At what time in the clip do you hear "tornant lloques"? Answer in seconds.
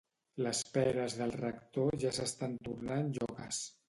2.69-3.61